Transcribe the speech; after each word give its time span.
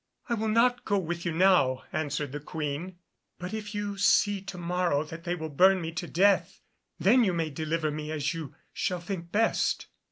"I 0.29 0.33
will 0.33 0.47
not 0.47 0.83
go 0.83 0.97
with 0.97 1.27
you 1.27 1.31
now," 1.31 1.83
answered 1.93 2.31
the 2.31 2.39
Queen, 2.39 2.97
"but 3.37 3.53
if 3.53 3.75
you 3.75 3.99
see 3.99 4.41
to 4.41 4.57
morrow 4.57 5.03
that 5.03 5.25
they 5.25 5.35
will 5.35 5.47
burn 5.49 5.79
me 5.79 5.91
to 5.91 6.07
death, 6.07 6.59
then 6.97 7.23
you 7.23 7.33
may 7.33 7.51
deliver 7.51 7.91
me 7.91 8.11
as 8.11 8.33
you 8.33 8.55
shall 8.73 8.99
think 8.99 9.31
best." 9.31 9.85